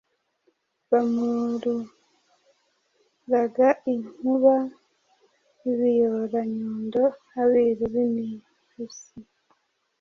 bamururaga 0.89 3.67
inkuba 3.93 4.55
Ibiyora-nyundo 5.69 7.03
Abiru 7.41 7.83
b’ 7.93 7.95
imihisi: 8.05 9.13